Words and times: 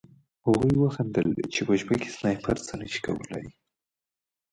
هغوی 0.45 0.73
وخندل 0.77 1.27
چې 1.53 1.59
په 1.67 1.73
شپه 1.79 1.95
کې 2.01 2.09
سنایپر 2.17 2.57
څه 2.67 2.73
نه 2.79 2.87
شي 2.91 2.99
کولی 3.05 3.45